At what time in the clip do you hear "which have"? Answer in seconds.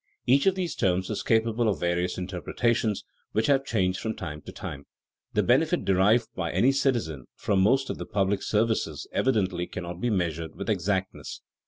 3.33-3.63